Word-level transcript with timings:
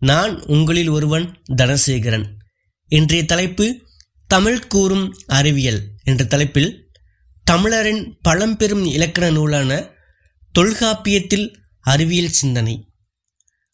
நான் 0.00 0.42
உங்களில் 0.42 0.88
ஒருவன் 0.88 1.42
தனசேகரன். 1.56 2.24
இன்றைய 2.88 3.24
தலைப்பு 3.24 3.82
தமிழ் 4.26 4.66
கூறும் 4.66 5.14
அறிவியல் 5.26 5.80
என்ற 6.04 6.24
தலைப்பில் 6.24 6.92
தமிழரின் 7.44 8.18
பழம்பெரும் 8.22 8.84
இலக்கண 8.84 9.30
நூலான 9.30 9.90
தொல்காப்பியத்தில் 10.52 11.54
அறிவியல் 11.80 12.28
சிந்தனை. 12.28 12.88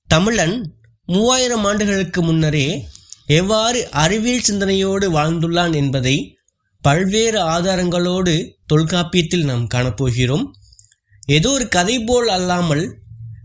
தமிழன் 0.07 0.75
மூவாயிரம் 1.05 1.65
ஆண்டுகளுக்கு 1.65 2.23
முன்னரே 2.23 2.89
எவ்வாறு 3.27 3.91
அறிவியல் 3.91 4.43
சிந்தனையோடு 4.43 5.13
வாழ்ந்துள்ளான் 5.13 5.75
என்பதை 5.75 6.39
பல்வேறு 6.81 7.41
ஆதாரங்களோடு 7.43 8.53
தொல்காப்பியத்தில் 8.67 9.45
நாம் 9.45 9.67
காணப்போகிறோம். 9.75 10.45
ஏதோ 11.27 11.51
ஒரு 11.51 11.69
கதை 11.69 12.05
போல் 12.05 12.29
அல்லாமல் 12.29 12.85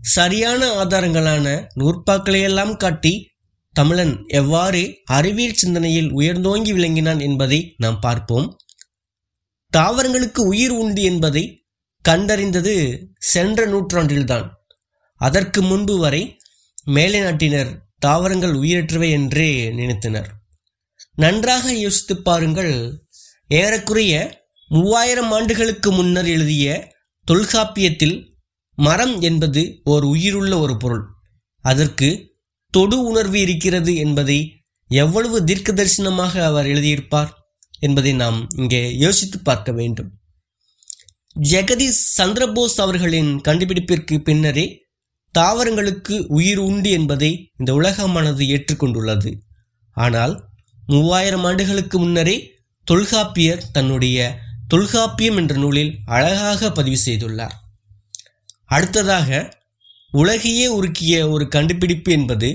சரியான 0.02 0.84
ஆதாரங்களான 0.84 1.68
நூற்பாக்களையெல்லாம் 1.74 2.76
காட்டி 2.76 3.30
தமிழன் 3.72 4.24
எவ்வாறு 4.26 4.98
அறிவியல் 5.04 5.54
சிந்தனையில் 5.54 6.12
உயர்ந்தோங்கி 6.12 6.72
விளங்கினான் 6.72 7.20
என்பதை 7.20 7.74
நாம் 7.76 8.00
பார்ப்போம். 8.00 8.56
தாவரங்களுக்கு 9.76 10.38
உயிர் 10.38 10.70
உண்டு 10.70 11.02
என்பதை 11.02 11.64
கண்டறிந்தது 12.08 13.04
சென்ற 13.18 13.66
நூற்றாண்டில்தான். 13.66 14.50
அதற்கு 15.16 15.62
முன்பு 15.62 15.98
வரை 15.98 16.38
மேலை 16.84 17.20
நாட்டினர் 17.20 17.86
தாவரங்கள் 17.98 18.54
உயிரற்றவை 18.54 19.10
என்றே 19.10 19.70
நினைத்தனர். 19.70 20.26
நன்றாக 21.14 21.72
யோசித்து 21.72 22.22
பாருங்கள் 22.22 23.02
ஏறக்குறைய 23.48 24.42
மூவாயிரம் 24.68 25.30
ஆண்டுகளுக்கு 25.30 25.92
முன்னர் 25.92 26.26
எழுதிய 26.26 26.94
தொல்காப்பியத்தில் 27.24 28.31
மரம் 28.78 29.20
என்பது 29.20 29.80
ஓர் 29.84 30.04
உயிருள்ள 30.04 30.58
ஒரு 30.58 30.76
பொருள். 30.76 31.04
அதற்கு 31.64 32.08
தொடு 32.70 33.04
உணர்வு 33.04 33.40
இருக்கிறது 33.40 33.94
என்பதை 33.96 34.64
எவ்வளவு 34.88 35.44
தீர்க்க 35.44 35.72
தரிசனமாக 35.72 36.44
அவர் 36.44 36.66
எழுதியிருப்பார் 36.66 37.30
என்பதை 37.80 38.12
நாம் 38.12 38.48
இங்கே 38.56 38.96
யோசித்து 38.96 39.38
பார்க்க 39.38 39.72
வேண்டும். 39.72 40.10
ஜெகதீஷ் 41.50 42.02
சந்திரபோஸ் 42.18 42.76
அவர்களின் 42.76 43.40
கண்டுபிடிப்பிற்கு 43.48 44.18
பின்னரே 44.18 44.66
தாவரங்களுக்கு 45.38 46.26
உயிர் 46.26 46.58
உண்டு 46.58 46.90
என்பதை 46.90 47.52
இந்த 47.56 47.74
உலகமானது 47.74 48.46
ஏற்றுக்கொண்டுள்ளது. 48.46 49.30
ஆனால் 49.96 50.34
மூவாயிரம் 50.86 51.44
ஆண்டுகளுக்கு 51.44 51.98
முன்னரே 51.98 52.36
தொல்காப்பியர் 52.84 53.62
தன்னுடைய 53.72 54.38
தொல்காப்பியம் 54.68 55.36
என்ற 55.36 55.54
நூலில் 55.54 55.98
அழகாக 56.04 56.70
பதிவு 56.72 56.98
செய்துள்ளார். 57.06 57.56
அடுத்ததாக 58.74 59.30
உலகையே 60.12 60.66
உருக்கிய 60.78 61.14
ஒரு 61.30 61.44
கண்டுபிடிப்பு 61.48 62.10
என்பது 62.12 62.48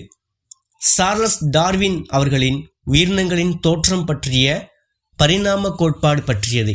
சார்லஸ் 0.96 1.40
டார்வின் 1.50 1.98
அவர்களின் 2.08 2.59
உயிரினங்களின் 2.92 3.54
தோற்றம் 3.59 4.06
பற்றிய 4.06 4.47
பரிணாம 5.19 5.69
கோட்பாடு 5.78 6.22
பற்றியது. 6.24 6.74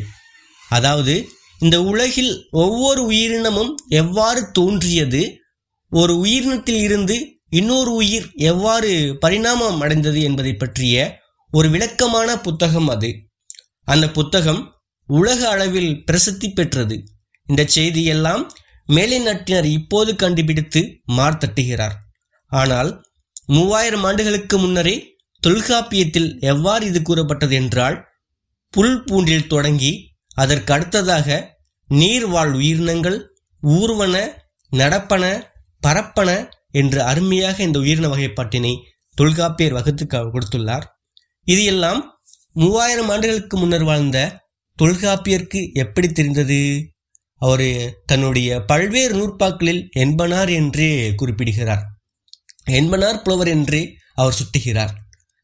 அதாவது 0.69 1.15
இந்த 1.59 1.77
உலகில் 1.83 2.33
ஒவ்வொரு 2.51 3.03
உயிரினமும் 3.05 3.73
எவ்வாறு 3.89 4.41
தோன்றியது 4.51 5.23
ஒரு 5.93 6.15
உயிரினத்தில் 6.19 6.83
இருந்து 6.83 7.17
இன்னொரு 7.51 7.93
உயிர் 7.95 8.27
எவ்வாறு 8.51 8.91
பரிணாமம் 9.21 9.81
அடைந்தது 9.81 10.21
என்பதை 10.23 10.53
பற்றிய 10.55 10.97
ஒரு 11.53 11.69
விளக்கமான 11.71 12.29
புத்தகம் 12.41 12.89
அது. 12.89 13.11
அந்த 13.85 14.07
புத்தகம் 14.11 14.63
உலக 15.09 15.41
அளவில் 15.49 15.93
பிரசித்தி 16.05 16.49
பெற்றது. 16.51 16.97
இந்த 17.47 17.63
செய்தியெல்லாம் 17.75 18.45
மேலைநாட்டினர் 18.89 19.65
இப்போது 19.65 20.17
கண்டுபிடித்து 20.17 20.81
மார்த்தட்டுகிறார் 21.17 21.97
ஆனால் 22.49 23.05
மூவாயிரம் 23.47 24.05
ஆண்டுகளுக்கு 24.05 24.59
முன்னரே 24.59 25.17
தொல்காப்பியத்தில் 25.43 26.41
எவ்வாறு 26.41 26.87
இது 26.87 27.03
கூறப்பட்டது 27.03 27.53
என்றால் 27.53 27.97
புல் 28.71 29.05
பூண்டில் 29.05 29.47
தொடங்கி 29.47 29.93
அதற்கு 30.35 30.73
அடுத்ததாக 30.73 31.59
நீர்வாழ் 31.89 32.53
உயிரினங்கள் 32.53 33.19
ஊர்வன 33.63 34.17
நடப்பன 34.71 35.25
பரப்பன 35.87 36.31
என்று 36.71 37.03
அருமையாக 37.03 37.63
இந்த 37.63 37.79
உயிரின 37.79 38.09
வகைப்பாட்டினை 38.09 38.75
தொல்காப்பியர் 39.15 39.73
வகுத்து 39.73 40.05
கொடுத்துள்ளார். 40.07 40.85
இது 41.45 41.65
எல்லாம் 41.65 42.01
மூவாயிரம் 42.53 43.09
ஆண்டுகளுக்கு 43.09 43.57
முன்னர் 43.57 43.83
வாழ்ந்த 43.83 44.19
தொல்காப்பியருக்கு 44.79 45.61
எப்படி 45.73 46.09
தெரிந்தது? 46.09 46.92
அவர் 47.43 47.69
தன்னுடைய 48.07 48.49
பல்வேறு 48.63 49.15
நூற்பாக்களில் 49.15 49.83
என்பனார் 49.97 50.51
என்றே 50.51 50.91
குறிப்பிடுகிறார். 51.15 51.83
என்பனார் 52.71 53.23
புலவர் 53.23 53.49
என்று 53.49 53.81
அவர் 54.15 54.39
சுட்டுகிறார். 54.41 54.93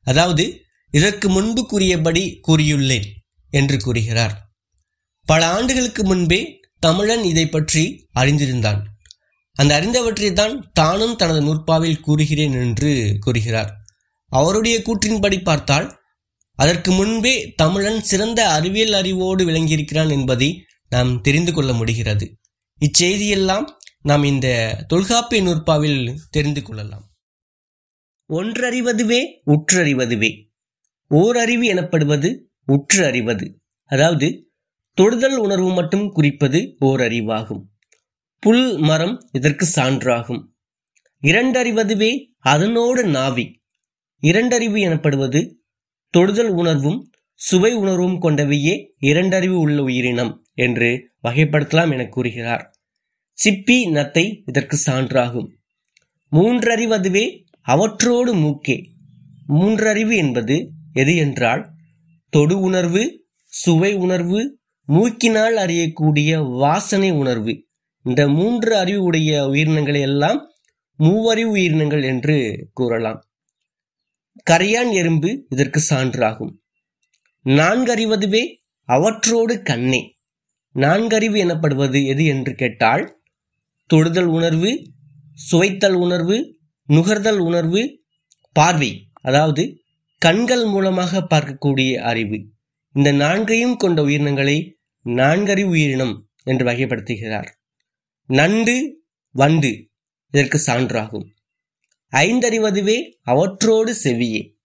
அதாவது 0.07 0.45
இதற்கு 0.95 1.27
முன்பு 1.29 1.63
கூறியபடி 1.67 2.23
கூறியுள்ளேன் 2.49 3.09
என்று 3.53 3.77
கூறுகிறார். 3.79 4.35
பல 5.29 5.41
ஆண்டுகளுக்கு 5.47 6.03
முன்பே 6.05 6.41
தமிழன் 6.83 7.25
இதை 7.25 7.47
பற்றி 7.49 7.83
அறிந்திருந்தான். 8.15 8.81
அந்த 9.57 9.73
அறிந்தவற்றை 9.81 10.31
தான் 10.33 10.55
தானும் 10.73 11.17
தனது 11.17 11.41
நூற்பாவில் 11.41 12.01
கூறுகிறேன் 12.01 12.55
என்று 12.63 12.93
கூறுகிறார். 13.21 13.71
அவருடைய 14.33 14.77
கூற்றின்படி 14.79 15.39
பார்த்தால் 15.43 15.87
அதற்கு 16.59 16.91
முன்பே 16.93 17.35
தமிழன் 17.57 18.01
சிறந்த 18.03 18.41
அறிவியல் 18.51 18.93
அறிவோடு 18.93 19.43
விளங்கியிருக்கிறான் 19.45 20.11
என்பதை 20.11 20.49
நாம் 20.89 21.21
தெரிந்து 21.21 21.53
கொள்ள 21.53 21.73
முடிகிறது. 21.73 22.39
இச்செய்தியெல்லாம் 22.81 23.65
நாம் 24.03 24.25
இந்த 24.25 24.79
தொல்காப்பிய 24.89 25.43
நூற்பாவில் 25.43 26.17
தெரிந்து 26.31 26.63
கொள்ளலாம். 26.63 27.11
ஒன்றறிவதுவே 28.29 29.23
உற்றறிவதுவே. 29.47 30.47
ஓரறிவு 31.09 31.67
எனப்படுவது 31.67 32.51
உற்று 32.67 33.05
அறிவது 33.05 33.61
அதாவது 33.85 34.51
தொடுதல் 34.95 35.37
உணர்வு 35.37 35.73
மட்டும் 35.73 36.13
குறிப்பது 36.13 36.77
ஓர் 36.79 37.01
அறிவாகும் 37.01 37.63
புல் 38.39 38.79
மரம் 38.79 39.29
இதற்கு 39.33 39.69
சான்றாகும். 39.75 40.43
இரண்டறிவதுவே 41.23 42.17
அதனோடு 42.39 43.05
நாவி. 43.05 43.63
இரண்டறிவு 44.21 44.81
எனப்படுவது 44.81 45.63
தொடுதல் 46.11 46.49
உணர்வும் 46.49 47.11
சுவை 47.35 47.75
உணர்வும் 47.75 48.23
கொண்டவையே 48.23 48.89
இரண்டறிவு 49.01 49.59
உள்ள 49.59 49.83
உயிரினம். 49.83 50.48
என்று 50.59 51.11
வகைப்படுத்தலாம் 51.23 51.93
என 51.93 52.07
கூறுகிறார். 52.07 52.75
சிப்பி 53.45 53.79
நத்தை 53.89 54.43
இதற்கு 54.47 54.79
சான்றாகும். 54.87 55.49
மூன்றறிவதுவே 56.33 57.45
அவற்றோடு 57.61 58.35
மூக்கே. 58.35 58.85
மூன்றறிவு 59.49 60.17
என்பது 60.17 60.71
எது 60.93 61.17
என்றால் 61.17 61.71
தொடு 62.31 62.61
உணர்வு 62.61 63.25
சுவை 63.45 63.95
உணர்வு 63.95 64.59
மூக்கினால் 64.87 65.57
அறியக்கூடிய 65.57 66.59
வாசனை 66.59 67.11
உணர்வு. 67.11 67.67
இந்த 68.03 68.29
மூன்று 68.29 68.77
அறிவு 68.77 69.03
உடைய 69.03 69.47
உயிரினங்களை 69.47 70.01
எல்லாம் 70.01 70.51
மூவறிவு 70.99 71.45
உயிரினங்கள் 71.45 72.03
என்று 72.03 72.69
கூறலாம். 72.73 73.21
கரையான் 74.51 74.93
எறும்பு 74.93 75.47
இதற்கு 75.51 75.81
சான்றாகும். 75.91 76.55
நான்கறிவதுவே 77.45 78.45
அவற்றோடு 78.85 79.63
கண்ணே. 79.63 80.18
நான்கறிவு 80.73 81.39
எனப்படுவது 81.39 82.07
எது 82.07 82.25
என்று 82.25 82.55
கேட்டால் 82.55 83.23
தொடுதல் 83.87 84.27
உணர்வு 84.27 84.91
சுவைத்தல் 85.35 85.93
உணர்வு 85.93 86.59
நுகர்தல் 86.87 87.39
உணர்வு 87.39 88.03
பார்வை 88.53 89.11
அதாவது 89.13 89.81
கண்கள் 90.19 90.65
மூலமாக 90.65 91.27
பார்க்கக்கூடிய 91.31 91.97
அறிவு. 91.97 92.47
இந்த 92.93 93.13
நான்கையும் 93.13 93.77
கொண்ட 93.77 94.03
உயிரினங்களை 94.03 94.79
நான்கறிவு 95.05 95.69
உயிரினம் 95.69 96.29
என்று 96.43 96.65
வகைப்படுத்துகிறார். 96.67 97.47
நண்டு 98.27 99.03
வண்டு 99.31 99.91
இதற்கு 100.31 100.63
சான்றாகும். 100.67 101.27
ஐந்தறிவதுவே 102.13 102.99
அவற்றோடு 103.23 103.97
செவியே. 104.03 104.57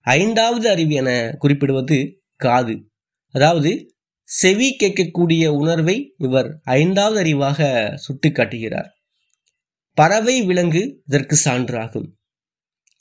ஐந்தாவது 0.00 0.68
அறிவு 0.68 0.94
என 0.94 1.34
குறிப்பிடுவது 1.38 2.22
காது. 2.36 2.90
அதாவது 3.30 3.93
செவி 4.24 4.76
கேட்கக்கூடிய 4.78 5.48
உணர்வை 5.48 6.14
இவர் 6.18 6.60
ஐந்தாவது 6.64 7.22
அறிவாக 7.22 7.90
சுட்டிக்காட்டுகிறார் 7.96 8.88
பறவை 9.94 10.42
விலங்கு 10.42 11.02
இதற்கு 11.06 11.38
சான்றாகும். 11.44 12.06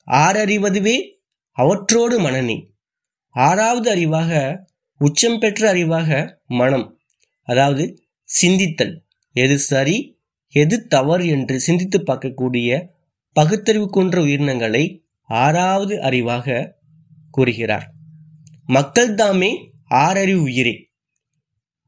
ஆறறிவதுவே 0.07 0.97
அவற்றோடு 1.51 2.21
மனநே. 2.21 2.69
ஆறாவது 3.29 3.95
அறிவாக 3.95 4.59
உச்சம் 4.97 5.39
பெற்ற 5.39 5.73
அறிவாக 5.73 6.35
மனம். 6.45 6.97
அதாவது 7.43 8.03
சிந்தித்தல். 8.41 9.01
எது 9.31 9.59
சரி 9.59 10.21
எது 10.47 10.87
தவறு 10.87 11.27
என்று 11.27 11.59
சிந்தித்து 11.59 11.99
பார்க்கக்கூடிய 11.99 12.87
பகுத்தறிவு 13.33 13.89
கொன்ற 13.89 14.21
உயிரினங்களை 14.21 15.05
ஆறாவது 15.21 15.95
அறிவாக 15.95 16.71
கூறுகிறார். 17.31 17.91
மக்கள் 18.65 19.13
தாமே 19.13 19.71
ஆறறிவு 19.89 20.41
உயிரே. 20.41 20.92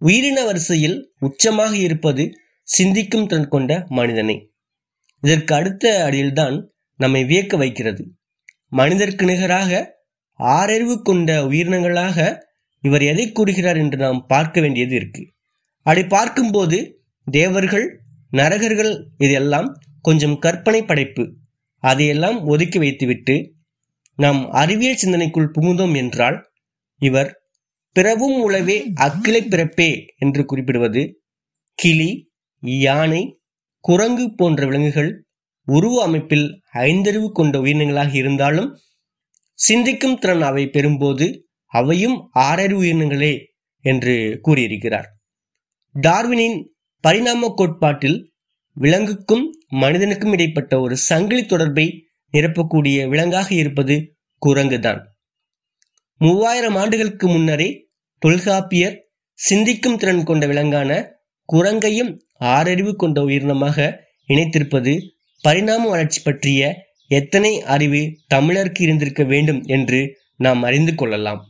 உயிரின 0.01 0.39
வரிசையில் 0.43 0.97
உச்சமாக 1.21 1.73
இருப்பது 1.77 2.23
சிந்திக்கும் 2.67 3.27
திறன் 3.27 3.47
கொண்ட 3.47 3.71
மனிதனை. 3.89 4.35
இதற்கு 5.23 5.55
அடுத்த 5.55 5.85
அடியில்தான் 6.07 6.55
நம்மை 6.99 7.21
வியக்க 7.23 7.57
வைக்கிறது. 7.57 8.03
மனிதருக்கு 8.71 9.25
நிகராக 9.25 9.71
ஆறறிவு 10.39 10.95
கொண்ட 11.01 11.29
உயிரினங்களாக 11.47 12.17
இவர் 12.83 13.01
எதை 13.01 13.31
கூறுகிறார் 13.31 13.77
என்று 13.77 13.97
நாம் 13.97 14.25
பார்க்க 14.25 14.61
வேண்டியது 14.61 14.95
இருக்கு. 14.95 15.23
அப்படி 15.85 16.03
பார்க்கும்போது 16.07 16.77
தேவர்கள் 17.27 17.85
நரகர்கள் 18.31 18.93
இதெல்லாம் 19.17 19.69
கொஞ்சம் 20.01 20.37
கற்பனை 20.37 20.81
படைப்பு 20.81 21.23
அதையெல்லாம் 21.83 22.37
ஒதுக்கி 22.43 22.79
வைத்துவிட்டு 22.79 23.35
நாம் 24.19 24.49
அறிவியல் 24.51 25.01
சிந்தனைக்குள் 25.03 25.53
புகுந்தோம் 25.55 25.95
என்றால் 25.95 26.37
இவர் 27.01 27.29
பிறவும் 27.95 28.49
உளவே 28.49 28.91
அக்கிளை 28.95 29.47
பிறப்பே 29.47 30.05
என்று 30.17 30.45
குறிப்பிடுவது 30.45 31.23
கிளி 31.75 32.31
யானை 32.59 33.39
குரங்கு 33.79 34.35
போன்ற 34.35 34.65
விலங்குகள் 34.65 35.25
உருவ 35.65 36.03
அமைப்பில் 36.03 36.61
ஐந்தறிவு 36.73 37.31
கொண்ட 37.31 37.59
உயிரினங்களாக 37.59 38.15
இருந்தாலும் 38.15 38.79
சிந்திக்கும் 39.53 40.17
திறன் 40.17 40.41
அவை 40.41 40.65
பெறும்போது 40.65 41.41
அவையும் 41.65 42.31
ஆறறிவு 42.35 42.81
உயிரினங்களே 42.83 43.45
என்று 43.81 44.39
கூறியிருக்கிறார். 44.41 45.07
டார்வினின் 46.01 46.67
பரிணாம 46.99 47.53
கோட்பாட்டில் 47.55 48.33
விலங்குக்கும் 48.73 49.51
மனிதனுக்கும் 49.67 50.31
இடைப்பட்ட 50.31 50.79
ஒரு 50.79 50.97
சங்கிலி 50.97 51.45
தொடர்பை 51.45 52.07
நிரப்பக்கூடிய 52.33 53.07
விலங்காக 53.09 53.55
இருப்பது 53.55 54.15
குரங்குதான். 54.45 55.01
மூவாயிரம் 56.17 56.75
ஆண்டுகளுக்கு 56.75 57.27
முன்னரே 57.27 57.84
தொல்காப்பியர் 58.17 59.03
சிந்திக்கும் 59.33 59.97
திறன் 59.97 60.23
கொண்ட 60.23 60.47
விலங்கான 60.47 61.11
குரங்கையும் 61.53 62.19
ஆறறிவு 62.39 62.95
கொண்ட 62.95 63.21
உயிரினமாக 63.21 63.97
இணைத்திருப்பது 64.27 64.99
பரிணாம 65.41 65.89
வளர்ச்சி 65.89 66.21
பற்றிய 66.21 66.83
எத்தனை 67.07 67.61
அறிவு 67.61 68.17
தமிழருக்கு 68.33 68.81
இருந்திருக்க 68.81 69.23
வேண்டும் 69.23 69.63
என்று 69.63 70.17
நாம் 70.37 70.63
அறிந்து 70.63 70.95
கொள்ளலாம். 70.95 71.45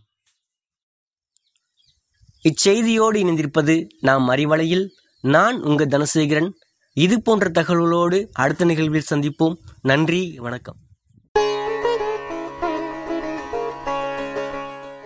இச்செய்தியோடு 2.44 3.16
இணைந்திருப்பது 3.16 3.90
நாம் 4.00 4.30
அறிவலையில் 4.30 4.88
நான் 5.22 5.62
உங்கள் 5.62 5.88
தனசேகரன். 5.88 6.50
இது 6.94 7.22
போன்ற 7.22 7.50
தகவல்களோடு 7.50 8.28
அடுத்த 8.32 8.66
நிகழ்வில் 8.66 9.10
சந்திப்போம். 9.10 9.56
நன்றி 9.82 10.36
வணக்கம். 10.40 10.76